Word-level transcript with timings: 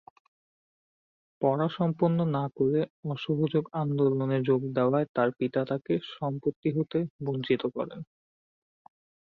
পড়া 1.41 1.67
সম্পন্ন 1.77 2.19
না 2.35 2.43
করে 2.57 2.79
অসহযোগ 3.11 3.63
আন্দোলনে 3.81 4.37
যোগ 4.49 4.61
দেওয়ায় 4.75 5.07
তার 5.15 5.29
পিতা 5.39 5.61
তাকে 5.69 5.93
সম্পত্তি 6.13 6.69
হতে 6.77 6.97
বঞ্চিত 7.25 7.61
করেন। 7.75 7.99